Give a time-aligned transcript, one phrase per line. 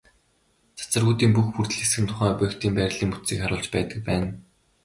[0.79, 4.27] Цацрагуудын бүх бүрдэл хэсэг нь тухайн объектын байрлалын бүтцийг харуулж байдаг байна.